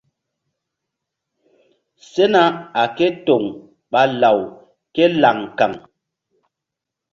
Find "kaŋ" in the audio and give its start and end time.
5.57-5.71